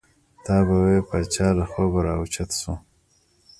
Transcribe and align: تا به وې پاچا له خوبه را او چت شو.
تا 0.45 0.55
به 0.67 0.75
وې 0.83 0.97
پاچا 1.09 1.47
له 1.57 1.65
خوبه 1.71 1.99
را 2.05 2.13
او 2.19 2.23
چت 2.33 2.51
شو. 2.61 2.73